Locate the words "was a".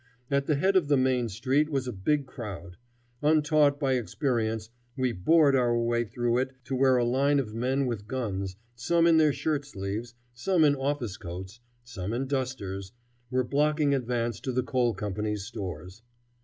1.69-1.93